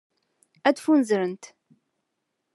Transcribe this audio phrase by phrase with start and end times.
[0.67, 1.43] Ad ffunzrent.